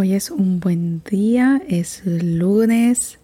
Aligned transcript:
Hoy 0.00 0.14
es 0.14 0.30
un 0.30 0.60
buen 0.60 1.02
día, 1.02 1.60
es 1.68 2.06
lunes, 2.06 3.18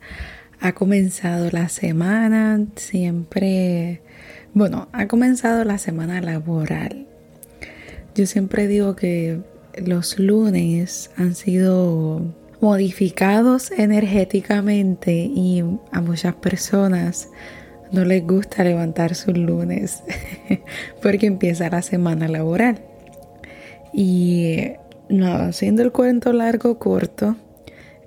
ha 0.58 0.72
comenzado 0.72 1.48
la 1.52 1.68
semana, 1.68 2.66
siempre, 2.74 4.02
bueno, 4.54 4.88
ha 4.90 5.06
comenzado 5.06 5.62
la 5.62 5.78
semana 5.78 6.20
laboral. 6.20 7.06
Yo 8.16 8.26
siempre 8.26 8.66
digo 8.66 8.96
que 8.96 9.38
los 9.86 10.18
lunes 10.18 11.12
han 11.16 11.36
sido 11.36 12.34
modificados 12.60 13.70
energéticamente 13.70 15.30
y 15.32 15.62
a 15.92 16.00
muchas 16.00 16.34
personas 16.34 17.28
no 17.92 18.04
les 18.04 18.26
gusta 18.26 18.64
levantar 18.64 19.14
sus 19.14 19.38
lunes 19.38 20.02
porque 21.00 21.26
empieza 21.26 21.70
la 21.70 21.82
semana 21.82 22.26
laboral. 22.26 22.80
Y 23.92 24.72
nada, 25.08 25.48
haciendo 25.48 25.82
el 25.82 25.92
cuento 25.92 26.32
largo 26.32 26.78
corto, 26.78 27.36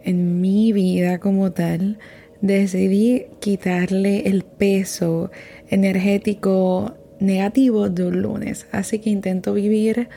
en 0.04 0.40
mi 0.40 0.72
vida 0.72 1.20
como 1.20 1.52
tal, 1.52 2.00
decidí 2.42 3.26
quitarle 3.40 4.28
el 4.28 4.44
peso 4.44 5.32
energético 5.70 6.96
negativo 7.20 7.90
de 7.90 8.06
un 8.06 8.22
lunes. 8.22 8.68
Así 8.72 9.00
que 9.00 9.10
intento 9.10 9.54
vivir 9.54 10.10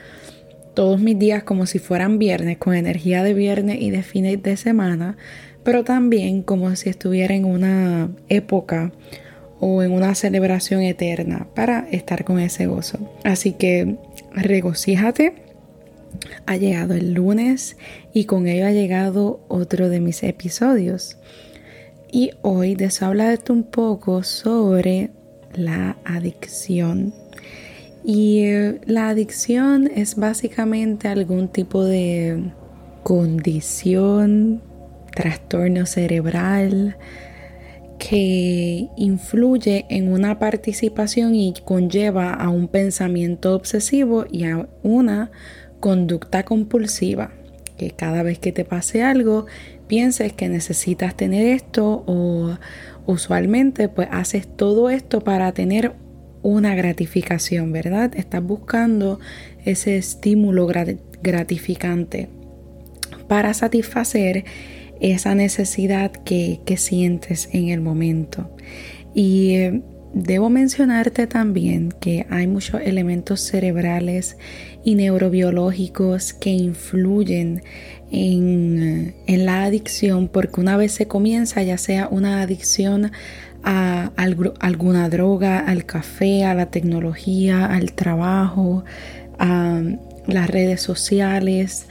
todos 0.74 1.00
mis 1.00 1.18
días 1.18 1.42
como 1.42 1.66
si 1.66 1.78
fueran 1.78 2.18
viernes, 2.18 2.58
con 2.58 2.74
energía 2.74 3.22
de 3.22 3.34
viernes 3.34 3.80
y 3.80 3.90
de 3.90 4.02
fines 4.02 4.42
de 4.42 4.56
semana, 4.56 5.16
pero 5.64 5.84
también 5.84 6.42
como 6.42 6.74
si 6.76 6.88
estuviera 6.88 7.34
en 7.34 7.44
una 7.44 8.10
época 8.28 8.92
o 9.58 9.82
en 9.82 9.92
una 9.92 10.14
celebración 10.14 10.82
eterna 10.82 11.48
para 11.54 11.86
estar 11.90 12.24
con 12.24 12.38
ese 12.38 12.66
gozo. 12.66 12.98
Así 13.24 13.52
que 13.52 13.96
regocíjate 14.32 15.49
ha 16.46 16.56
llegado 16.56 16.94
el 16.94 17.14
lunes 17.14 17.76
y 18.12 18.24
con 18.24 18.46
ello 18.46 18.66
ha 18.66 18.72
llegado 18.72 19.44
otro 19.48 19.88
de 19.88 20.00
mis 20.00 20.22
episodios. 20.22 21.18
Y 22.12 22.32
hoy 22.42 22.74
deseo 22.74 23.08
hablarte 23.08 23.52
un 23.52 23.64
poco 23.64 24.22
sobre 24.22 25.10
la 25.54 25.96
adicción. 26.04 27.14
Y 28.04 28.44
eh, 28.44 28.80
la 28.86 29.10
adicción 29.10 29.90
es 29.94 30.16
básicamente 30.16 31.08
algún 31.08 31.48
tipo 31.48 31.84
de 31.84 32.52
condición, 33.02 34.62
trastorno 35.14 35.86
cerebral 35.86 36.96
que 37.98 38.88
influye 38.96 39.84
en 39.90 40.10
una 40.10 40.38
participación 40.38 41.34
y 41.34 41.52
conlleva 41.64 42.32
a 42.32 42.48
un 42.48 42.66
pensamiento 42.66 43.54
obsesivo 43.54 44.24
y 44.30 44.44
a 44.44 44.66
una 44.82 45.30
conducta 45.80 46.44
compulsiva, 46.44 47.32
que 47.76 47.90
cada 47.90 48.22
vez 48.22 48.38
que 48.38 48.52
te 48.52 48.64
pase 48.64 49.02
algo 49.02 49.46
pienses 49.88 50.32
que 50.32 50.48
necesitas 50.48 51.16
tener 51.16 51.46
esto 51.46 52.04
o 52.06 52.56
usualmente 53.06 53.88
pues 53.88 54.08
haces 54.12 54.46
todo 54.46 54.90
esto 54.90 55.22
para 55.22 55.50
tener 55.52 55.94
una 56.42 56.74
gratificación, 56.74 57.72
¿verdad? 57.72 58.12
Estás 58.14 58.42
buscando 58.42 59.18
ese 59.64 59.96
estímulo 59.96 60.68
gratificante 61.22 62.28
para 63.28 63.52
satisfacer 63.52 64.44
esa 65.00 65.34
necesidad 65.34 66.12
que, 66.12 66.60
que 66.64 66.76
sientes 66.76 67.48
en 67.52 67.68
el 67.68 67.80
momento. 67.80 68.50
Y 69.14 69.54
eh, 69.54 69.82
Debo 70.12 70.50
mencionarte 70.50 71.28
también 71.28 71.92
que 71.92 72.26
hay 72.30 72.48
muchos 72.48 72.80
elementos 72.80 73.40
cerebrales 73.40 74.36
y 74.84 74.96
neurobiológicos 74.96 76.32
que 76.32 76.50
influyen 76.50 77.62
en, 78.10 79.14
la 79.28 79.64
adicción 79.64 80.26
porque 80.26 80.60
una 80.60 80.76
vez 80.76 80.92
se 80.92 81.06
comienza 81.06 81.62
ya 81.62 81.78
sea 81.78 82.08
una 82.08 82.42
adicción 82.42 83.12
a, 83.62 84.10
alguna 84.16 85.08
droga, 85.08 85.60
al 85.60 85.86
café, 85.86 86.44
a 86.44 86.54
la 86.54 86.66
tecnología, 86.70 87.66
al 87.66 87.92
trabajo, 87.92 88.84
a 89.38 89.80
las 90.26 90.50
redes 90.50 90.82
sociales, 90.82 91.86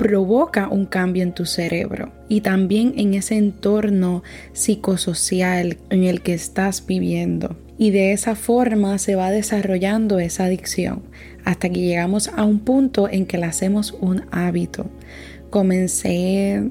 provoca 0.00 0.66
un 0.68 0.86
cambio 0.86 1.22
en 1.22 1.34
tu 1.34 1.44
cerebro 1.44 2.10
y 2.26 2.40
también 2.40 2.94
en 2.96 3.12
ese 3.12 3.36
entorno 3.36 4.22
psicosocial 4.54 5.76
en 5.90 6.04
el 6.04 6.22
que 6.22 6.32
estás 6.32 6.86
viviendo. 6.86 7.58
Y 7.76 7.90
de 7.90 8.12
esa 8.12 8.34
forma 8.34 8.96
se 8.96 9.14
va 9.14 9.30
desarrollando 9.30 10.18
esa 10.18 10.46
adicción 10.46 11.02
hasta 11.44 11.68
que 11.68 11.80
llegamos 11.80 12.28
a 12.28 12.44
un 12.44 12.60
punto 12.60 13.10
en 13.10 13.26
que 13.26 13.36
la 13.36 13.48
hacemos 13.48 13.94
un 14.00 14.22
hábito. 14.30 14.86
Comencé 15.50 16.70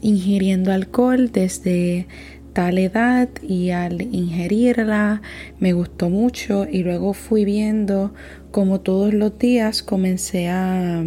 ingiriendo 0.00 0.72
alcohol 0.72 1.30
desde 1.30 2.06
tal 2.54 2.78
edad 2.78 3.28
y 3.42 3.72
al 3.72 4.00
ingerirla 4.00 5.20
me 5.58 5.74
gustó 5.74 6.08
mucho 6.08 6.66
y 6.66 6.82
luego 6.82 7.12
fui 7.12 7.44
viendo 7.44 8.14
como 8.50 8.80
todos 8.80 9.12
los 9.12 9.38
días 9.38 9.82
comencé 9.82 10.48
a 10.48 11.04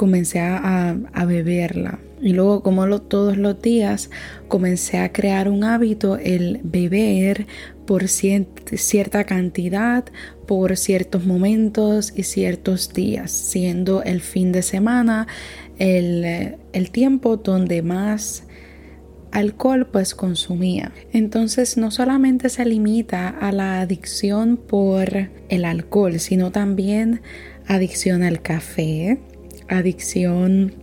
comencé 0.00 0.40
a, 0.40 0.96
beberla. 1.26 1.98
Y 2.22 2.32
luego, 2.32 2.62
como 2.62 3.02
todos 3.02 3.36
los 3.36 3.60
días, 3.60 4.08
comencé 4.48 4.96
a 4.96 5.12
crear 5.12 5.46
un 5.46 5.62
hábito, 5.62 6.16
el 6.16 6.60
beber 6.62 7.46
por 7.84 8.08
cierta 8.08 9.24
cantidad, 9.24 10.06
por 10.46 10.78
ciertos 10.78 11.26
momentos 11.26 12.14
y 12.16 12.22
ciertos 12.22 12.94
días, 12.94 13.30
siendo 13.30 14.02
el 14.02 14.22
fin 14.22 14.52
de 14.52 14.62
semana 14.62 15.26
el, 15.78 16.56
el 16.72 16.90
tiempo 16.90 17.36
donde 17.36 17.82
más 17.82 18.44
alcohol 19.32 19.86
pues 19.86 20.14
consumía. 20.14 20.92
Entonces 21.12 21.76
no 21.76 21.90
solamente 21.90 22.48
se 22.48 22.64
limita 22.64 23.28
a 23.28 23.52
la 23.52 23.82
adicción 23.82 24.56
por 24.56 25.28
el 25.50 25.64
alcohol, 25.66 26.18
sino 26.20 26.52
también 26.52 27.20
adicción 27.66 28.22
al 28.22 28.40
café, 28.40 29.18
adicción 29.70 30.74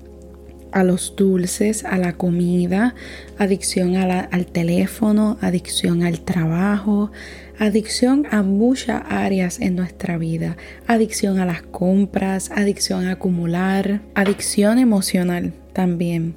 a 0.71 0.83
los 0.83 1.15
dulces, 1.15 1.83
a 1.85 1.97
la 1.97 2.13
comida, 2.13 2.95
adicción 3.37 3.95
al 3.95 4.45
teléfono, 4.47 5.37
adicción 5.41 6.03
al 6.03 6.21
trabajo, 6.21 7.11
adicción 7.57 8.25
a 8.31 8.43
muchas 8.43 9.01
áreas 9.09 9.59
en 9.59 9.75
nuestra 9.75 10.17
vida, 10.17 10.57
adicción 10.85 11.39
a 11.39 11.45
las 11.45 11.61
compras, 11.61 12.51
adicción 12.51 13.07
a 13.07 13.13
acumular, 13.13 14.01
adicción 14.15 14.77
emocional 14.77 15.53
también. 15.73 16.35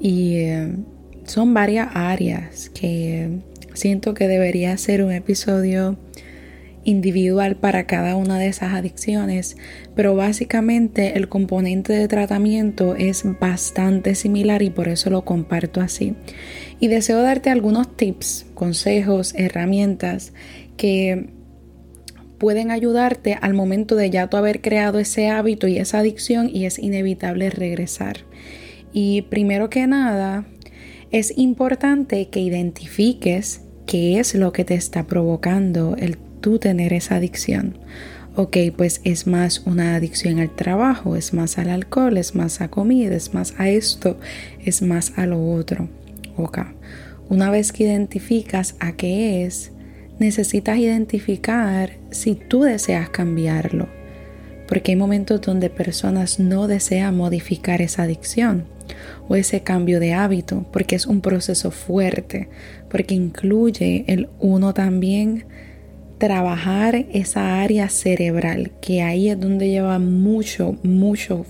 Y 0.00 0.36
eh, 0.36 0.76
son 1.24 1.54
varias 1.54 1.88
áreas 1.94 2.70
que 2.70 3.38
siento 3.74 4.14
que 4.14 4.28
debería 4.28 4.76
ser 4.76 5.04
un 5.04 5.12
episodio 5.12 5.96
individual 6.84 7.56
para 7.56 7.86
cada 7.86 8.16
una 8.16 8.38
de 8.38 8.48
esas 8.48 8.74
adicciones, 8.74 9.56
pero 9.94 10.14
básicamente 10.14 11.16
el 11.16 11.28
componente 11.28 11.92
de 11.92 12.08
tratamiento 12.08 12.96
es 12.96 13.24
bastante 13.40 14.14
similar 14.14 14.62
y 14.62 14.70
por 14.70 14.88
eso 14.88 15.10
lo 15.10 15.24
comparto 15.24 15.80
así. 15.80 16.14
Y 16.80 16.88
deseo 16.88 17.22
darte 17.22 17.50
algunos 17.50 17.96
tips, 17.96 18.46
consejos, 18.54 19.34
herramientas 19.36 20.32
que 20.76 21.28
pueden 22.38 22.72
ayudarte 22.72 23.38
al 23.40 23.54
momento 23.54 23.94
de 23.94 24.10
ya 24.10 24.28
tú 24.28 24.36
haber 24.36 24.60
creado 24.60 24.98
ese 24.98 25.28
hábito 25.28 25.68
y 25.68 25.78
esa 25.78 26.00
adicción 26.00 26.50
y 26.52 26.66
es 26.66 26.78
inevitable 26.78 27.50
regresar. 27.50 28.16
Y 28.92 29.22
primero 29.22 29.70
que 29.70 29.86
nada, 29.86 30.44
es 31.12 31.36
importante 31.38 32.28
que 32.28 32.40
identifiques 32.40 33.60
qué 33.86 34.18
es 34.18 34.34
lo 34.34 34.52
que 34.52 34.64
te 34.64 34.74
está 34.74 35.06
provocando 35.06 35.94
el 35.98 36.16
tú 36.42 36.58
tener 36.58 36.92
esa 36.92 37.16
adicción. 37.16 37.78
Ok, 38.36 38.56
pues 38.76 39.00
es 39.04 39.26
más 39.26 39.62
una 39.66 39.94
adicción 39.94 40.38
al 40.38 40.54
trabajo, 40.54 41.16
es 41.16 41.32
más 41.32 41.56
al 41.58 41.70
alcohol, 41.70 42.18
es 42.18 42.34
más 42.34 42.60
a 42.60 42.68
comida, 42.68 43.14
es 43.14 43.32
más 43.32 43.54
a 43.58 43.70
esto, 43.70 44.18
es 44.62 44.82
más 44.82 45.12
a 45.16 45.26
lo 45.26 45.52
otro. 45.52 45.88
Ok, 46.36 46.58
una 47.28 47.50
vez 47.50 47.72
que 47.72 47.84
identificas 47.84 48.74
a 48.80 48.92
qué 48.92 49.44
es, 49.44 49.72
necesitas 50.18 50.78
identificar 50.78 51.98
si 52.10 52.34
tú 52.34 52.62
deseas 52.62 53.10
cambiarlo. 53.10 53.88
Porque 54.66 54.92
hay 54.92 54.96
momentos 54.96 55.42
donde 55.42 55.68
personas 55.68 56.38
no 56.38 56.66
desean 56.68 57.16
modificar 57.16 57.82
esa 57.82 58.04
adicción 58.04 58.64
o 59.28 59.36
ese 59.36 59.62
cambio 59.62 60.00
de 60.00 60.14
hábito, 60.14 60.64
porque 60.72 60.96
es 60.96 61.06
un 61.06 61.20
proceso 61.20 61.70
fuerte, 61.70 62.48
porque 62.88 63.14
incluye 63.14 64.04
el 64.08 64.30
uno 64.40 64.72
también 64.72 65.44
trabajar 66.22 67.06
esa 67.12 67.60
área 67.60 67.88
cerebral, 67.88 68.70
que 68.80 69.02
ahí 69.02 69.28
es 69.28 69.40
donde 69.40 69.70
lleva 69.70 69.98
mucho, 69.98 70.78
mucho 70.84 71.44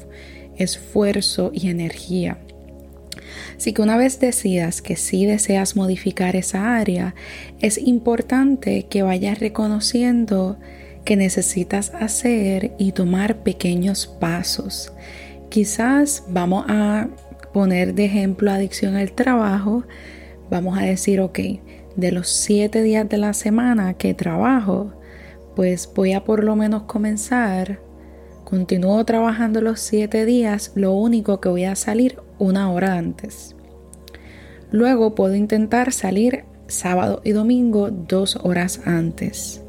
esfuerzo 0.56 1.50
y 1.52 1.69
energía. 1.69 2.38
Así 3.54 3.74
que 3.74 3.82
una 3.82 3.98
vez 3.98 4.19
decidas 4.19 4.80
que 4.80 4.96
sí 4.96 5.26
deseas 5.26 5.76
modificar 5.76 6.36
esa 6.36 6.74
área, 6.74 7.14
es 7.60 7.76
importante 7.76 8.86
que 8.88 9.02
vayas 9.02 9.40
reconociendo 9.40 10.56
que 11.04 11.16
necesitas 11.16 11.92
hacer 11.92 12.72
y 12.78 12.92
tomar 12.92 13.42
pequeños 13.42 14.06
pasos, 14.06 14.90
Quizás 15.50 16.24
vamos 16.28 16.64
a 16.66 17.08
poner 17.52 17.92
de 17.92 18.06
ejemplo 18.06 18.50
adicción 18.50 18.96
al 18.96 19.12
trabajo. 19.12 19.84
Vamos 20.50 20.78
a 20.78 20.80
decir, 20.80 21.20
ok, 21.20 21.38
de 21.96 22.12
los 22.12 22.28
siete 22.28 22.82
días 22.82 23.08
de 23.08 23.18
la 23.18 23.32
semana 23.32 23.94
que 23.94 24.14
trabajo, 24.14 24.92
pues 25.56 25.90
voy 25.94 26.12
a 26.12 26.24
por 26.24 26.44
lo 26.44 26.56
menos 26.56 26.84
comenzar. 26.84 27.80
Continúo 28.44 29.04
trabajando 29.04 29.60
los 29.60 29.80
siete 29.80 30.24
días, 30.24 30.72
lo 30.74 30.92
único 30.92 31.40
que 31.40 31.48
voy 31.48 31.64
a 31.64 31.76
salir 31.76 32.18
una 32.38 32.70
hora 32.70 32.94
antes. 32.94 33.54
Luego 34.70 35.14
puedo 35.14 35.34
intentar 35.34 35.92
salir 35.92 36.44
sábado 36.66 37.20
y 37.24 37.32
domingo 37.32 37.90
dos 37.90 38.36
horas 38.42 38.80
antes. 38.86 39.62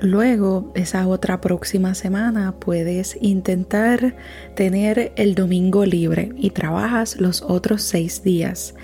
Luego, 0.00 0.70
esa 0.76 1.08
otra 1.08 1.40
próxima 1.40 1.94
semana, 1.94 2.54
puedes 2.60 3.18
intentar 3.20 4.14
tener 4.54 5.12
el 5.16 5.34
domingo 5.34 5.84
libre 5.84 6.30
y 6.36 6.50
trabajas 6.50 7.20
los 7.20 7.42
otros 7.42 7.82
seis 7.82 8.22
días. 8.22 8.74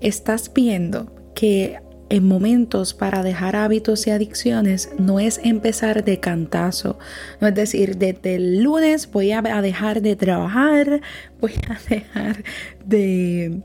Estás 0.00 0.52
viendo 0.54 1.12
que 1.34 1.80
en 2.10 2.26
momentos 2.26 2.92
para 2.92 3.22
dejar 3.22 3.56
hábitos 3.56 4.06
y 4.06 4.10
adicciones 4.10 4.90
no 4.98 5.20
es 5.20 5.40
empezar 5.42 6.04
de 6.04 6.20
cantazo, 6.20 6.98
no 7.40 7.48
es 7.48 7.54
decir, 7.54 7.96
desde 7.96 8.34
el 8.34 8.62
lunes 8.62 9.10
voy 9.10 9.32
a 9.32 9.40
dejar 9.40 10.02
de 10.02 10.16
trabajar, 10.16 11.00
voy 11.40 11.54
a 11.68 11.78
dejar 11.88 12.44
de 12.84 13.62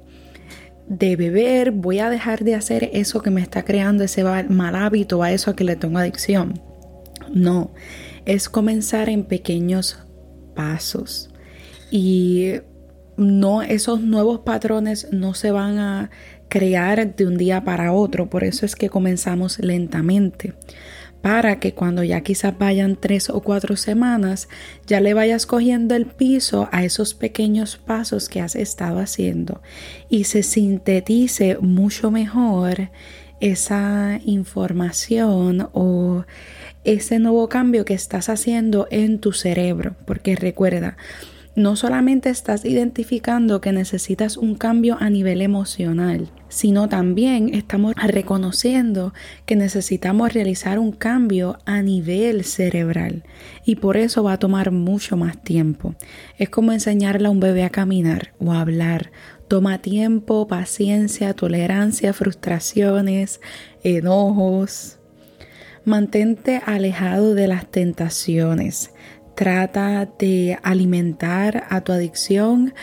de 0.87 1.15
beber, 1.15 1.71
voy 1.71 1.99
a 1.99 2.09
dejar 2.09 2.43
de 2.43 2.55
hacer 2.55 2.89
eso 2.93 3.21
que 3.21 3.31
me 3.31 3.41
está 3.41 3.65
creando 3.65 4.03
ese 4.03 4.23
mal 4.23 4.75
hábito, 4.75 5.23
a 5.23 5.31
eso 5.31 5.51
a 5.51 5.55
que 5.55 5.63
le 5.63 5.75
tengo 5.75 5.97
adicción. 5.97 6.61
No, 7.33 7.73
es 8.25 8.49
comenzar 8.49 9.09
en 9.09 9.23
pequeños 9.23 9.99
pasos. 10.55 11.31
Y 11.89 12.53
no, 13.17 13.61
esos 13.61 14.01
nuevos 14.01 14.41
patrones 14.41 15.07
no 15.11 15.33
se 15.33 15.51
van 15.51 15.79
a 15.79 16.11
crear 16.55 17.17
de 17.17 17.27
un 17.27 17.35
día 17.35 17.65
para 17.65 17.91
otro, 17.91 18.29
por 18.29 18.45
eso 18.45 18.65
es 18.65 18.77
que 18.77 18.87
comenzamos 18.87 19.59
lentamente 19.59 20.53
para 21.21 21.59
que 21.59 21.73
cuando 21.73 22.01
ya 22.01 22.21
quizás 22.21 22.57
vayan 22.57 22.95
tres 22.95 23.29
o 23.29 23.41
cuatro 23.41 23.75
semanas, 23.75 24.47
ya 24.87 25.01
le 25.01 25.13
vayas 25.13 25.45
cogiendo 25.45 25.95
el 25.95 26.05
piso 26.05 26.69
a 26.71 26.85
esos 26.85 27.13
pequeños 27.13 27.75
pasos 27.75 28.29
que 28.29 28.39
has 28.39 28.55
estado 28.55 28.99
haciendo 28.99 29.61
y 30.07 30.23
se 30.23 30.43
sintetice 30.43 31.57
mucho 31.59 32.09
mejor 32.09 32.89
esa 33.41 34.21
información 34.23 35.67
o 35.73 36.23
ese 36.85 37.19
nuevo 37.19 37.49
cambio 37.49 37.83
que 37.83 37.95
estás 37.95 38.29
haciendo 38.29 38.87
en 38.91 39.19
tu 39.19 39.33
cerebro, 39.33 39.97
porque 40.05 40.37
recuerda, 40.37 40.95
no 41.55 41.77
solamente 41.77 42.29
estás 42.29 42.65
identificando 42.65 43.61
que 43.61 43.71
necesitas 43.71 44.35
un 44.35 44.55
cambio 44.55 44.97
a 44.99 45.09
nivel 45.09 45.41
emocional, 45.41 46.29
sino 46.49 46.89
también 46.89 47.53
estamos 47.53 47.95
reconociendo 47.95 49.13
que 49.45 49.55
necesitamos 49.55 50.33
realizar 50.33 50.79
un 50.79 50.91
cambio 50.91 51.57
a 51.65 51.81
nivel 51.81 52.43
cerebral 52.43 53.23
y 53.65 53.75
por 53.75 53.95
eso 53.95 54.21
va 54.21 54.33
a 54.33 54.39
tomar 54.39 54.71
mucho 54.71 55.15
más 55.15 55.41
tiempo. 55.41 55.95
Es 56.37 56.49
como 56.49 56.73
enseñarle 56.73 57.27
a 57.27 57.31
un 57.31 57.39
bebé 57.39 57.63
a 57.63 57.69
caminar 57.69 58.33
o 58.39 58.51
a 58.51 58.59
hablar. 58.59 59.11
Toma 59.47 59.77
tiempo, 59.77 60.47
paciencia, 60.47 61.33
tolerancia, 61.33 62.13
frustraciones, 62.13 63.39
enojos. 63.83 64.97
Mantente 65.85 66.61
alejado 66.65 67.35
de 67.35 67.47
las 67.47 67.69
tentaciones. 67.69 68.91
Trata 69.35 70.07
de 70.17 70.57
alimentar 70.63 71.65
a 71.69 71.81
tu 71.81 71.91
adicción 71.91 72.73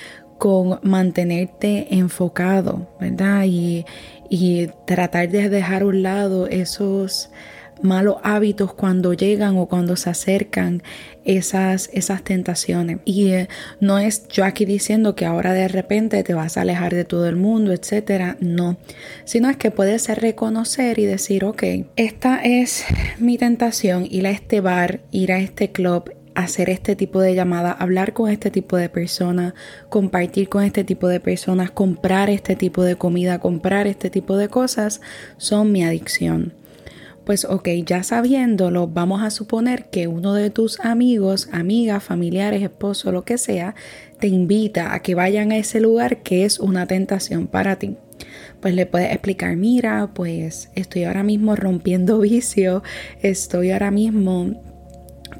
con 0.43 0.81
mantenerte 0.83 1.95
enfocado, 1.95 2.89
¿verdad? 3.01 3.45
Y, 3.47 3.85
tratar 4.87 5.29
de 5.29 5.49
dejar 5.49 5.83
a 5.83 5.87
un 5.87 6.03
lado 6.03 6.47
esos 6.47 7.31
malos 7.83 8.17
hábitos 8.25 8.75
cuando 8.75 9.13
llegan 9.13 9.57
o 9.57 9.67
cuando 9.67 9.95
se 9.95 10.11
acercan 10.11 10.83
esas, 11.25 11.91
esas 11.93 12.25
tentaciones. 12.25 12.99
Y 13.05 13.29
eh, 13.29 13.49
no 13.79 13.99
es 13.99 14.27
yo 14.29 14.45
aquí 14.45 14.65
diciendo 14.65 15.15
que 15.15 15.27
ahora 15.27 15.53
de 15.53 15.69
repente 15.69 16.23
te 16.25 16.35
vas 16.35 16.57
a 16.57 16.63
alejar 16.63 16.93
de 16.95 17.05
todo 17.05 17.29
el 17.29 17.37
mundo, 17.37 17.73
etcétera. 17.73 18.37
No, 18.41 18.79
sino 19.25 19.49
es 19.49 19.57
que 19.57 19.71
puedes 19.71 20.09
reconocer 20.09 20.99
y 20.99 21.05
decir, 21.05 21.45
ok, 21.45 21.63
esta 21.97 22.43
es 22.43 22.85
mi 23.19 23.39
tentación, 23.39 24.07
ir 24.11 24.27
a 24.27 24.31
este 24.31 24.61
bar, 24.61 25.03
ir 25.13 25.31
a 25.31 25.39
este 25.39 25.71
club, 25.71 26.13
hacer 26.35 26.71
este 26.71 26.97
tipo 26.97 27.21
de 27.21 27.35
llamada, 27.35 27.73
hablar 27.73 28.13
con 28.13 28.31
este 28.31 28.51
tipo 28.51 28.77
de 28.77 28.89
personas, 28.89 29.55
compartir 29.89 30.49
con 30.49 30.65
este 30.65 30.85
tipo 30.85 31.09
de 31.09 31.21
personas, 31.21 31.71
comprar 31.71 32.31
este 32.31 32.57
tipo 32.57 32.83
de 32.83 32.97
comida, 32.97 33.39
comprar 33.39 33.87
este 33.87 34.11
tipo 34.11 34.37
de 34.37 34.49
cosas, 34.49 35.01
son 35.37 35.73
mi 35.73 35.85
adicción. 35.85 36.55
Pues 37.25 37.45
ok, 37.45 37.69
ya 37.87 38.03
sabiéndolo, 38.03 38.89
vamos 38.89 39.23
a 39.23 39.31
suponer 39.31 39.85
que 39.91 40.09
uno 40.09 40.35
de 40.35 40.51
tus 40.51 40.81
amigos, 40.81 41.49
amigas, 41.53 42.03
familiares, 42.03 42.63
esposo, 42.63 43.13
lo 43.13 43.25
que 43.25 43.39
sea, 43.39 43.77
te 44.19 44.27
invita 44.27 44.93
a 44.93 45.03
que 45.03 45.15
vayan 45.15 45.53
a 45.53 45.57
ese 45.57 45.81
lugar 45.81 46.23
que 46.25 46.45
es 46.45 46.59
una 46.59 46.87
tentación 46.87 47.47
para 47.47 47.77
ti. 47.77 47.97
Pues 48.61 48.75
le 48.75 48.87
puedes 48.87 49.13
explicar, 49.13 49.57
mira, 49.57 50.11
pues 50.15 50.71
estoy 50.75 51.05
ahora 51.05 51.23
mismo 51.23 51.55
rompiendo 51.55 52.19
vicio, 52.21 52.83
estoy 53.21 53.71
ahora 53.71 53.93
mismo 53.93 54.72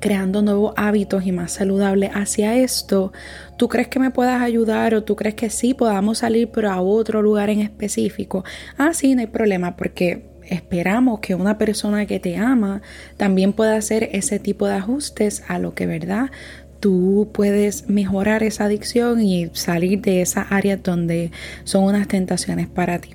creando 0.01 0.43
nuevos 0.43 0.75
hábitos 0.77 1.27
y 1.27 1.33
más 1.33 1.53
saludables 1.53 2.11
hacia 2.15 2.57
esto, 2.57 3.13
¿tú 3.57 3.69
crees 3.69 3.89
que 3.89 3.99
me 3.99 4.11
puedas 4.11 4.43
ayudar 4.43 4.95
o 4.95 5.05
tú 5.05 5.17
crees 5.17 5.35
que 5.35 5.51
sí 5.51 5.75
podamos 5.75 6.19
salir 6.19 6.51
pero 6.51 6.71
a 6.71 6.81
otro 6.81 7.23
lugar 7.23 7.51
en 7.51 7.61
específico? 7.61 8.45
Ah, 8.79 8.93
sí, 8.95 9.15
no 9.15 9.21
hay 9.21 9.27
problema 9.27 9.77
porque 9.77 10.33
esperamos 10.49 11.21
que 11.21 11.35
una 11.35 11.59
persona 11.59 12.07
que 12.07 12.21
te 12.21 12.37
ama 12.37 12.83
también 13.17 13.53
pueda 13.53 13.77
hacer 13.77 14.09
ese 14.13 14.39
tipo 14.39 14.67
de 14.67 14.75
ajustes 14.75 15.45
a 15.49 15.59
lo 15.59 15.75
que, 15.75 15.87
¿verdad? 15.87 16.31
Tú 16.83 17.31
puedes 17.33 17.89
mejorar 17.89 18.43
esa 18.43 18.65
adicción 18.65 19.21
y 19.21 19.49
salir 19.53 20.01
de 20.01 20.21
esas 20.21 20.51
áreas 20.51 20.83
donde 20.83 21.31
son 21.63 21.85
unas 21.85 22.09
tentaciones 22.09 22.67
para 22.67 22.99
ti. 22.99 23.11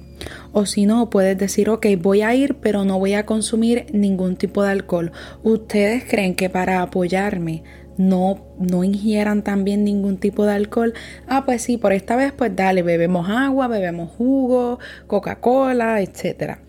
O 0.53 0.65
si 0.65 0.85
no, 0.85 1.09
puedes 1.09 1.37
decir, 1.37 1.69
ok, 1.69 1.85
voy 2.01 2.21
a 2.21 2.33
ir, 2.33 2.55
pero 2.61 2.85
no 2.85 2.97
voy 2.97 3.13
a 3.13 3.25
consumir 3.25 3.87
ningún 3.91 4.37
tipo 4.37 4.63
de 4.63 4.71
alcohol. 4.71 5.11
¿Ustedes 5.43 6.05
creen 6.05 6.33
que 6.33 6.49
para 6.49 6.81
apoyarme 6.81 7.63
no, 7.97 8.45
no 8.57 8.85
ingieran 8.85 9.43
también 9.43 9.83
ningún 9.83 10.15
tipo 10.15 10.45
de 10.45 10.53
alcohol? 10.53 10.93
Ah, 11.27 11.43
pues 11.43 11.61
sí, 11.61 11.75
por 11.75 11.91
esta 11.91 12.15
vez, 12.15 12.31
pues 12.31 12.55
dale, 12.55 12.83
bebemos 12.83 13.29
agua, 13.29 13.67
bebemos 13.67 14.11
jugo, 14.11 14.80
Coca-Cola, 15.07 15.99
etcétera. 15.99 16.61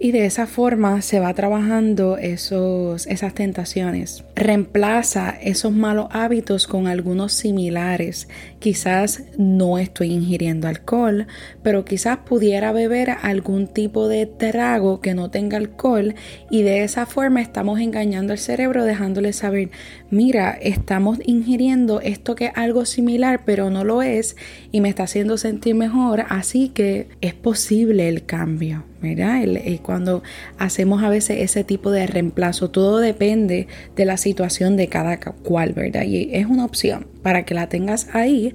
Y 0.00 0.12
de 0.12 0.24
esa 0.24 0.46
forma 0.46 1.02
se 1.02 1.20
va 1.20 1.34
trabajando 1.34 2.16
esos, 2.16 3.06
esas 3.08 3.34
tentaciones. 3.34 4.24
Reemplaza 4.38 5.30
esos 5.30 5.72
malos 5.72 6.06
hábitos 6.12 6.68
con 6.68 6.86
algunos 6.86 7.32
similares. 7.32 8.28
Quizás 8.60 9.24
no 9.36 9.78
estoy 9.78 10.12
ingiriendo 10.12 10.68
alcohol, 10.68 11.26
pero 11.64 11.84
quizás 11.84 12.18
pudiera 12.18 12.70
beber 12.70 13.10
algún 13.20 13.66
tipo 13.66 14.06
de 14.06 14.26
trago 14.26 15.00
que 15.00 15.12
no 15.12 15.28
tenga 15.28 15.56
alcohol 15.56 16.14
y 16.52 16.62
de 16.62 16.84
esa 16.84 17.04
forma 17.04 17.42
estamos 17.42 17.80
engañando 17.80 18.32
al 18.32 18.38
cerebro 18.38 18.84
dejándole 18.84 19.32
saber, 19.32 19.70
mira, 20.08 20.56
estamos 20.62 21.18
ingiriendo 21.24 22.00
esto 22.00 22.36
que 22.36 22.46
es 22.46 22.52
algo 22.54 22.84
similar, 22.84 23.42
pero 23.44 23.70
no 23.70 23.82
lo 23.82 24.02
es 24.02 24.36
y 24.70 24.80
me 24.80 24.88
está 24.88 25.02
haciendo 25.02 25.36
sentir 25.36 25.74
mejor, 25.74 26.26
así 26.28 26.68
que 26.68 27.08
es 27.20 27.34
posible 27.34 28.08
el 28.08 28.24
cambio. 28.24 28.84
Mira, 29.00 29.40
cuando 29.82 30.24
hacemos 30.58 31.04
a 31.04 31.08
veces 31.08 31.38
ese 31.38 31.62
tipo 31.62 31.92
de 31.92 32.08
reemplazo, 32.08 32.70
todo 32.70 32.98
depende 32.98 33.68
de 33.94 34.04
la 34.04 34.16
situación 34.16 34.27
de 34.34 34.88
cada 34.88 35.18
cual, 35.18 35.72
¿verdad? 35.72 36.04
Y 36.04 36.30
es 36.32 36.46
una 36.46 36.64
opción 36.64 37.06
para 37.22 37.44
que 37.44 37.54
la 37.54 37.68
tengas 37.68 38.08
ahí, 38.14 38.54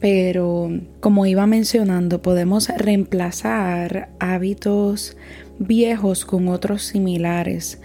pero 0.00 0.70
como 1.00 1.26
iba 1.26 1.46
mencionando, 1.46 2.22
podemos 2.22 2.68
reemplazar 2.68 4.10
hábitos 4.18 5.16
viejos 5.58 6.24
con 6.24 6.48
otros 6.48 6.82
similares, 6.82 7.80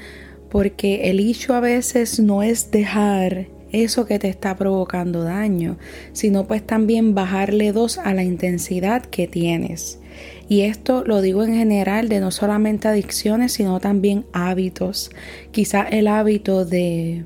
porque 0.49 1.09
el 1.09 1.19
hecho 1.19 1.53
a 1.53 1.61
veces 1.61 2.19
no 2.19 2.43
es 2.43 2.71
dejar 2.71 3.47
eso 3.71 4.05
que 4.05 4.19
te 4.19 4.27
está 4.27 4.57
provocando 4.57 5.23
daño, 5.23 5.77
sino 6.11 6.45
pues 6.45 6.65
también 6.65 7.15
bajarle 7.15 7.71
dos 7.71 7.97
a 7.97 8.13
la 8.13 8.23
intensidad 8.23 9.03
que 9.03 9.27
tienes. 9.27 10.00
Y 10.47 10.61
esto 10.61 11.03
lo 11.05 11.21
digo 11.21 11.43
en 11.43 11.55
general 11.55 12.09
de 12.09 12.19
no 12.19 12.31
solamente 12.31 12.87
adicciones, 12.87 13.53
sino 13.53 13.79
también 13.79 14.25
hábitos. 14.33 15.11
Quizás 15.51 15.87
el 15.91 16.07
hábito 16.07 16.65
de 16.65 17.25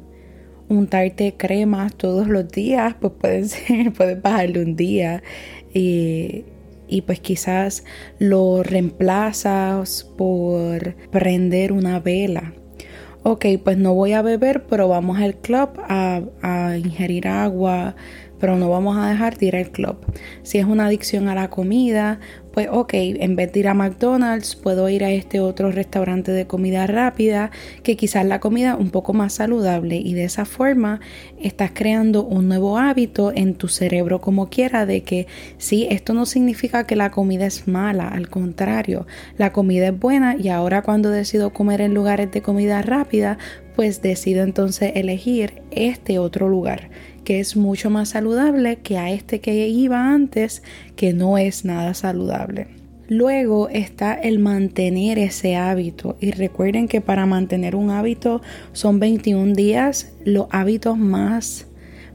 untarte 0.68 1.36
cremas 1.38 1.96
todos 1.96 2.28
los 2.28 2.48
días, 2.50 2.96
pues 3.00 3.14
pueden 3.20 3.50
ser, 3.50 3.94
puedes 3.94 4.22
bajarle 4.22 4.64
un 4.64 4.76
día. 4.76 5.24
Y, 5.74 6.46
y 6.88 7.02
pues 7.02 7.20
quizás 7.20 7.84
lo 8.20 8.64
reemplazas 8.64 10.04
por 10.18 10.96
prender 11.12 11.72
una 11.72 12.00
vela 12.00 12.54
ok, 13.26 13.46
pues 13.64 13.76
no 13.76 13.96
voy 13.96 14.14
a 14.14 14.22
beber, 14.22 14.68
pero 14.68 14.88
vamos 14.88 15.20
al 15.20 15.34
club 15.34 15.70
a, 15.80 16.22
ingerir 16.78 17.28
agua, 17.28 17.96
pero 18.40 18.56
no 18.56 18.70
vamos 18.70 18.98
a 19.00 19.10
dejar 19.10 19.36
de 19.40 19.48
ir 19.48 19.56
al 19.56 19.72
club. 19.72 19.98
Si 20.44 20.60
es 20.60 20.66
una 20.66 20.86
adicción 20.86 21.28
a 21.28 21.34
la 21.34 21.50
comida, 21.50 22.20
pues 22.56 22.70
ok, 22.72 22.94
en 22.94 23.36
vez 23.36 23.52
de 23.52 23.60
ir 23.60 23.68
a 23.68 23.74
McDonald's, 23.74 24.56
puedo 24.56 24.88
ir 24.88 25.04
a 25.04 25.12
este 25.12 25.42
otro 25.42 25.72
restaurante 25.72 26.32
de 26.32 26.48
comida 26.48 26.88
rápida, 26.88 27.52
que 27.84 27.98
quizás 27.98 28.26
la 28.26 28.40
comida 28.40 28.78
un 28.78 28.92
poco 28.92 29.12
más 29.12 29.34
saludable. 29.34 29.98
Y 29.98 30.14
de 30.14 30.24
esa 30.24 30.46
forma 30.46 31.02
estás 31.38 31.72
creando 31.74 32.24
un 32.24 32.48
nuevo 32.48 32.78
hábito 32.78 33.34
en 33.36 33.56
tu 33.56 33.68
cerebro 33.68 34.22
como 34.22 34.50
quiera 34.50 34.86
de 34.86 35.04
que 35.04 35.28
sí, 35.58 35.86
esto 35.92 36.14
no 36.14 36.26
significa 36.26 36.88
que 36.88 36.96
la 36.96 37.12
comida 37.12 37.46
es 37.46 37.68
mala, 37.68 38.08
al 38.08 38.30
contrario, 38.30 39.06
la 39.38 39.52
comida 39.52 39.90
es 39.90 40.00
buena 40.00 40.38
y 40.38 40.48
ahora 40.48 40.82
cuando 40.82 41.10
decido 41.10 41.50
comer 41.50 41.82
en 41.82 41.94
lugares 41.94 42.32
de 42.32 42.42
comida 42.42 42.82
rápida, 42.82 43.38
pues 43.76 44.02
decido 44.02 44.44
entonces 44.44 44.94
elegir 44.96 45.62
este 45.72 46.20
otro 46.20 46.48
lugar 46.48 46.90
que 47.26 47.42
es 47.42 47.58
mucho 47.58 47.90
más 47.90 48.10
saludable 48.10 48.78
que 48.78 48.98
a 48.98 49.12
este 49.12 49.42
que 49.42 49.68
iba 49.68 50.14
antes, 50.14 50.64
que 50.96 51.12
no 51.12 51.38
es 51.38 51.66
nada 51.66 51.94
saludable. 51.94 52.68
Luego 53.08 53.68
está 53.70 54.14
el 54.16 54.40
mantener 54.40 55.20
ese 55.20 55.58
hábito 55.58 56.16
y 56.22 56.32
recuerden 56.32 56.88
que 56.88 57.02
para 57.02 57.26
mantener 57.26 57.76
un 57.76 57.90
hábito 57.90 58.42
son 58.72 59.00
21 59.00 59.54
días 59.54 60.14
los 60.24 60.48
hábitos 60.52 60.98
más 60.98 61.68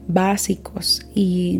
básicos 0.07 1.07
y 1.13 1.59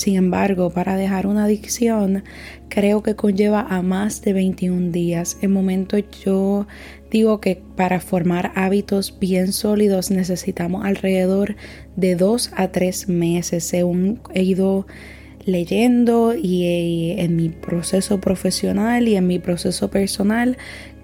sin 0.00 0.16
embargo, 0.16 0.70
para 0.70 0.96
dejar 0.96 1.26
una 1.26 1.44
adicción, 1.44 2.24
creo 2.70 3.02
que 3.02 3.16
conlleva 3.16 3.60
a 3.60 3.82
más 3.82 4.22
de 4.22 4.32
21 4.32 4.92
días. 4.92 5.36
En 5.42 5.52
momento 5.52 5.98
yo 6.24 6.66
digo 7.10 7.38
que 7.42 7.60
para 7.76 8.00
formar 8.00 8.50
hábitos 8.54 9.18
bien 9.20 9.52
sólidos 9.52 10.10
necesitamos 10.10 10.86
alrededor 10.86 11.54
de 11.96 12.16
2 12.16 12.52
a 12.56 12.68
3 12.68 13.10
meses, 13.10 13.62
según 13.64 14.22
he 14.32 14.42
ido 14.42 14.86
leyendo 15.44 16.34
y 16.34 17.14
en 17.18 17.36
mi 17.36 17.50
proceso 17.50 18.22
profesional 18.22 19.06
y 19.06 19.16
en 19.16 19.26
mi 19.26 19.38
proceso 19.38 19.90
personal, 19.90 20.56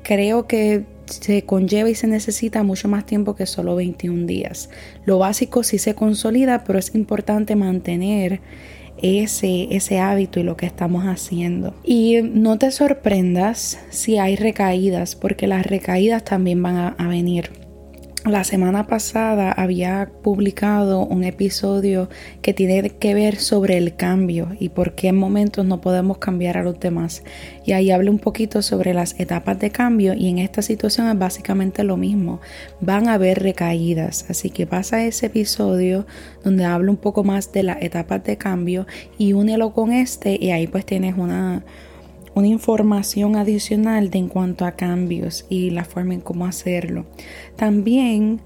creo 0.04 0.46
que 0.46 0.86
se 1.04 1.42
conlleva 1.42 1.90
y 1.90 1.94
se 1.94 2.06
necesita 2.06 2.62
mucho 2.62 2.88
más 2.88 3.04
tiempo 3.04 3.36
que 3.36 3.44
solo 3.44 3.76
21 3.76 4.24
días. 4.26 4.70
Lo 5.04 5.18
básico 5.18 5.62
sí 5.64 5.76
se 5.76 5.94
consolida, 5.94 6.64
pero 6.64 6.78
es 6.78 6.94
importante 6.94 7.56
mantener 7.56 8.40
ese, 9.02 9.68
ese 9.70 9.98
hábito 9.98 10.40
y 10.40 10.42
lo 10.42 10.56
que 10.56 10.66
estamos 10.66 11.04
haciendo. 11.04 11.74
Y 11.84 12.20
no 12.22 12.58
te 12.58 12.70
sorprendas 12.70 13.78
si 13.90 14.18
hay 14.18 14.36
recaídas, 14.36 15.16
porque 15.16 15.46
las 15.46 15.66
recaídas 15.66 16.24
también 16.24 16.62
van 16.62 16.76
a, 16.76 16.88
a 16.98 17.08
venir. 17.08 17.65
La 18.26 18.42
semana 18.42 18.88
pasada 18.88 19.52
había 19.52 20.10
publicado 20.24 21.06
un 21.06 21.22
episodio 21.22 22.08
que 22.42 22.52
tiene 22.52 22.90
que 22.90 23.14
ver 23.14 23.36
sobre 23.36 23.76
el 23.76 23.94
cambio 23.94 24.48
y 24.58 24.70
por 24.70 24.96
qué 24.96 25.08
en 25.08 25.16
momentos 25.16 25.64
no 25.64 25.80
podemos 25.80 26.18
cambiar 26.18 26.58
a 26.58 26.64
los 26.64 26.80
demás. 26.80 27.22
Y 27.64 27.70
ahí 27.70 27.92
hablo 27.92 28.10
un 28.10 28.18
poquito 28.18 28.62
sobre 28.62 28.94
las 28.94 29.14
etapas 29.20 29.60
de 29.60 29.70
cambio 29.70 30.12
y 30.12 30.28
en 30.28 30.40
esta 30.40 30.60
situación 30.60 31.06
es 31.06 31.16
básicamente 31.16 31.84
lo 31.84 31.96
mismo. 31.96 32.40
Van 32.80 33.06
a 33.06 33.14
haber 33.14 33.44
recaídas. 33.44 34.26
Así 34.28 34.50
que 34.50 34.66
pasa 34.66 35.04
ese 35.04 35.26
episodio 35.26 36.04
donde 36.42 36.64
hablo 36.64 36.90
un 36.90 36.98
poco 36.98 37.22
más 37.22 37.52
de 37.52 37.62
las 37.62 37.80
etapas 37.80 38.24
de 38.24 38.36
cambio 38.36 38.88
y 39.18 39.34
únelo 39.34 39.72
con 39.72 39.92
este 39.92 40.36
y 40.40 40.50
ahí 40.50 40.66
pues 40.66 40.84
tienes 40.84 41.16
una 41.16 41.62
una 42.36 42.48
información 42.48 43.34
adicional 43.34 44.10
de 44.10 44.18
en 44.18 44.28
cuanto 44.28 44.66
a 44.66 44.72
cambios 44.72 45.46
y 45.48 45.70
la 45.70 45.84
forma 45.84 46.12
en 46.12 46.20
cómo 46.20 46.44
hacerlo. 46.44 47.06
También 47.56 48.42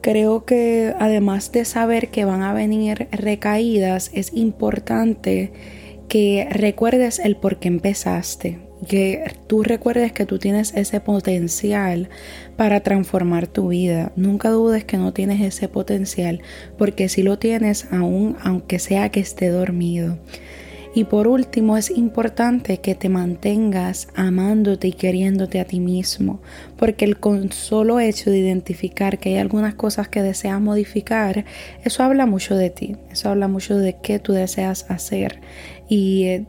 creo 0.00 0.44
que 0.44 0.92
además 0.98 1.52
de 1.52 1.64
saber 1.64 2.08
que 2.08 2.24
van 2.24 2.42
a 2.42 2.52
venir 2.52 3.06
recaídas, 3.12 4.10
es 4.12 4.32
importante 4.34 5.52
que 6.08 6.48
recuerdes 6.50 7.20
el 7.20 7.36
por 7.36 7.60
qué 7.60 7.68
empezaste, 7.68 8.58
que 8.88 9.30
tú 9.46 9.62
recuerdes 9.62 10.10
que 10.10 10.26
tú 10.26 10.40
tienes 10.40 10.74
ese 10.74 11.00
potencial 11.00 12.08
para 12.56 12.80
transformar 12.80 13.46
tu 13.46 13.68
vida. 13.68 14.10
Nunca 14.16 14.50
dudes 14.50 14.82
que 14.82 14.96
no 14.96 15.12
tienes 15.12 15.40
ese 15.40 15.68
potencial, 15.68 16.40
porque 16.76 17.08
si 17.08 17.22
lo 17.22 17.38
tienes 17.38 17.86
aún, 17.92 18.36
aunque 18.42 18.80
sea 18.80 19.10
que 19.10 19.20
esté 19.20 19.48
dormido. 19.48 20.18
Y 20.98 21.04
por 21.04 21.28
último, 21.28 21.76
es 21.76 21.90
importante 21.90 22.78
que 22.78 22.96
te 22.96 23.08
mantengas 23.08 24.08
amándote 24.16 24.88
y 24.88 24.92
queriéndote 24.92 25.60
a 25.60 25.64
ti 25.64 25.78
mismo, 25.78 26.40
porque 26.76 27.04
el 27.04 27.16
solo 27.52 28.00
hecho 28.00 28.32
de 28.32 28.38
identificar 28.38 29.20
que 29.20 29.28
hay 29.28 29.36
algunas 29.36 29.76
cosas 29.76 30.08
que 30.08 30.22
deseas 30.22 30.60
modificar, 30.60 31.44
eso 31.84 32.02
habla 32.02 32.26
mucho 32.26 32.56
de 32.56 32.70
ti, 32.70 32.96
eso 33.12 33.28
habla 33.28 33.46
mucho 33.46 33.78
de 33.78 33.94
qué 34.02 34.18
tú 34.18 34.32
deseas 34.32 34.90
hacer. 34.90 35.40
Y 35.88 36.24
eh, 36.24 36.46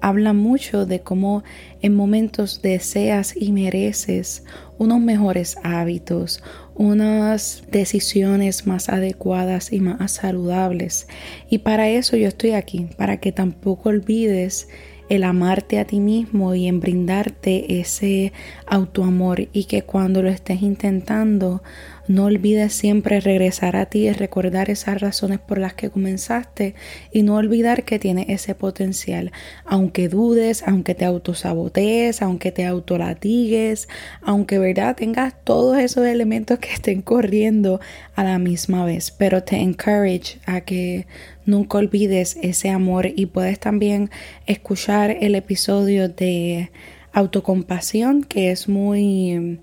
habla 0.00 0.32
mucho 0.32 0.86
de 0.86 1.00
cómo 1.00 1.42
en 1.80 1.96
momentos 1.96 2.62
deseas 2.62 3.34
y 3.36 3.50
mereces 3.50 4.44
unos 4.78 5.00
mejores 5.00 5.56
hábitos, 5.64 6.40
unas 6.74 7.64
decisiones 7.70 8.66
más 8.66 8.88
adecuadas 8.88 9.72
y 9.72 9.80
más 9.80 10.12
saludables. 10.12 11.06
Y 11.48 11.58
para 11.58 11.88
eso 11.88 12.16
yo 12.16 12.28
estoy 12.28 12.52
aquí, 12.52 12.88
para 12.96 13.18
que 13.18 13.32
tampoco 13.32 13.90
olvides 13.90 14.68
el 15.08 15.24
amarte 15.24 15.78
a 15.78 15.84
ti 15.84 16.00
mismo 16.00 16.54
y 16.54 16.66
en 16.68 16.80
brindarte 16.80 17.80
ese 17.80 18.32
autoamor 18.66 19.48
y 19.52 19.64
que 19.64 19.82
cuando 19.82 20.22
lo 20.22 20.30
estés 20.30 20.62
intentando 20.62 21.62
no 22.08 22.24
olvides 22.24 22.72
siempre 22.72 23.20
regresar 23.20 23.76
a 23.76 23.86
ti 23.86 24.08
y 24.08 24.12
recordar 24.12 24.70
esas 24.70 25.00
razones 25.00 25.38
por 25.38 25.58
las 25.58 25.74
que 25.74 25.90
comenzaste 25.90 26.74
y 27.12 27.22
no 27.22 27.36
olvidar 27.36 27.84
que 27.84 27.98
tienes 27.98 28.26
ese 28.28 28.54
potencial. 28.54 29.32
Aunque 29.64 30.08
dudes, 30.08 30.64
aunque 30.66 30.94
te 30.94 31.04
autosabotees, 31.04 32.20
aunque 32.22 32.50
te 32.50 32.66
autolatigues, 32.66 33.88
aunque 34.20 34.58
verdad 34.58 34.96
tengas 34.96 35.34
todos 35.44 35.78
esos 35.78 36.06
elementos 36.06 36.58
que 36.58 36.72
estén 36.72 37.02
corriendo 37.02 37.80
a 38.14 38.24
la 38.24 38.38
misma 38.38 38.84
vez. 38.84 39.10
Pero 39.10 39.42
te 39.44 39.56
encourage 39.56 40.38
a 40.46 40.62
que 40.62 41.06
nunca 41.46 41.78
olvides 41.78 42.36
ese 42.42 42.70
amor 42.70 43.06
y 43.14 43.26
puedes 43.26 43.60
también 43.60 44.10
escuchar 44.46 45.16
el 45.20 45.34
episodio 45.34 46.08
de 46.08 46.70
autocompasión 47.12 48.24
que 48.24 48.50
es 48.50 48.68
muy 48.68 49.58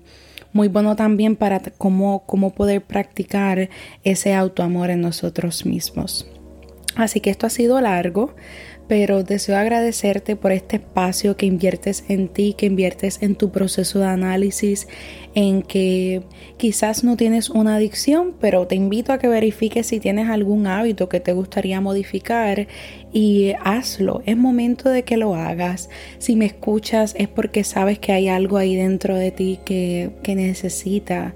muy 0.52 0.68
bueno 0.68 0.96
también 0.96 1.36
para 1.36 1.60
cómo, 1.60 2.24
cómo 2.26 2.50
poder 2.50 2.82
practicar 2.82 3.68
ese 4.02 4.34
autoamor 4.34 4.90
en 4.90 5.00
nosotros 5.00 5.64
mismos. 5.66 6.26
Así 6.96 7.20
que 7.20 7.30
esto 7.30 7.46
ha 7.46 7.50
sido 7.50 7.80
largo, 7.80 8.34
pero 8.90 9.22
deseo 9.22 9.56
agradecerte 9.56 10.34
por 10.34 10.50
este 10.50 10.76
espacio 10.76 11.36
que 11.36 11.46
inviertes 11.46 12.04
en 12.08 12.26
ti, 12.26 12.54
que 12.58 12.66
inviertes 12.66 13.22
en 13.22 13.36
tu 13.36 13.52
proceso 13.52 14.00
de 14.00 14.06
análisis, 14.06 14.88
en 15.36 15.62
que 15.62 16.24
quizás 16.56 17.04
no 17.04 17.16
tienes 17.16 17.50
una 17.50 17.76
adicción, 17.76 18.34
pero 18.40 18.66
te 18.66 18.74
invito 18.74 19.12
a 19.12 19.18
que 19.18 19.28
verifiques 19.28 19.86
si 19.86 20.00
tienes 20.00 20.28
algún 20.28 20.66
hábito 20.66 21.08
que 21.08 21.20
te 21.20 21.32
gustaría 21.32 21.80
modificar 21.80 22.66
y 23.12 23.52
hazlo. 23.62 24.22
Es 24.26 24.36
momento 24.36 24.88
de 24.88 25.02
que 25.02 25.16
lo 25.16 25.34
hagas. 25.34 25.88
Si 26.18 26.36
me 26.36 26.46
escuchas 26.46 27.14
es 27.18 27.28
porque 27.28 27.64
sabes 27.64 27.98
que 27.98 28.12
hay 28.12 28.28
algo 28.28 28.56
ahí 28.56 28.76
dentro 28.76 29.16
de 29.16 29.30
ti 29.30 29.58
que, 29.64 30.10
que 30.22 30.34
necesita 30.34 31.34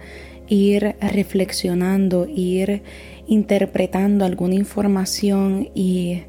ir 0.49 0.97
reflexionando, 1.01 2.27
ir 2.29 2.83
interpretando 3.27 4.25
alguna 4.25 4.55
información 4.55 5.71
y 5.75 6.23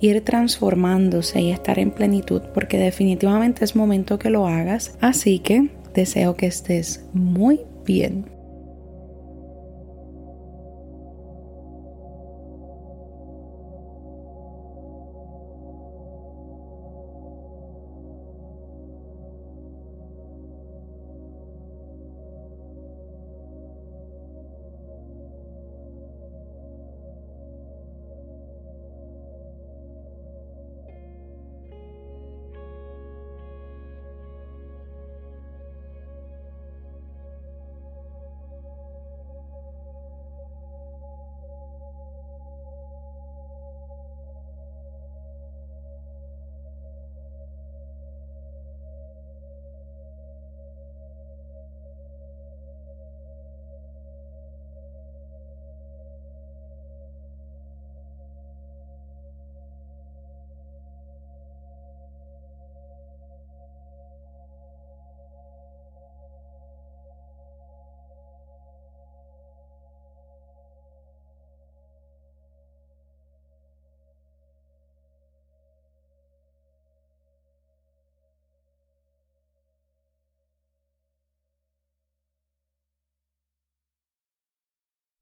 ir 0.00 0.20
transformándose 0.22 1.40
y 1.40 1.50
estar 1.50 1.78
en 1.78 1.90
plenitud, 1.90 2.42
porque 2.54 2.78
definitivamente 2.78 3.64
es 3.64 3.74
momento 3.74 4.18
que 4.18 4.30
lo 4.30 4.46
hagas. 4.46 4.96
Así 5.00 5.38
que 5.38 5.70
deseo 5.94 6.36
que 6.36 6.46
estés 6.46 7.04
muy 7.12 7.60
bien. 7.84 8.35